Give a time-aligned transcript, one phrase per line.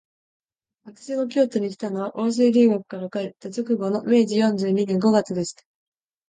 [0.83, 5.63] 私が京都にきたのは、欧州留学から帰った直後の明治四十二年五月でした